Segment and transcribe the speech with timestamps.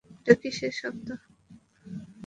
[0.19, 1.07] এটা কীসের শব্দ?